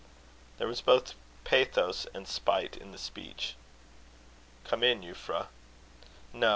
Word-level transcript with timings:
There 0.57 0.65
was 0.65 0.81
both 0.81 1.13
pathos 1.43 2.07
and 2.11 2.27
spite 2.27 2.75
in 2.75 2.91
the 2.91 2.97
speech. 2.97 3.53
"Come 4.63 4.81
in, 4.81 5.03
Euphra." 5.03 5.49
"No. 6.33 6.49